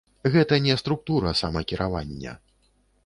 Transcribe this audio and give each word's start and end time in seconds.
Гэта 0.35 0.57
не 0.67 0.77
структура 0.83 1.33
самакіравання. 1.43 2.33